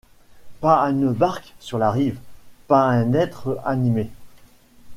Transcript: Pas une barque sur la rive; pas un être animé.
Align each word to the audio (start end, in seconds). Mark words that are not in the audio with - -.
Pas 0.61 0.81
une 0.89 1.13
barque 1.13 1.53
sur 1.59 1.77
la 1.77 1.91
rive; 1.91 2.17
pas 2.67 2.81
un 2.85 3.13
être 3.13 3.61
animé. 3.65 4.09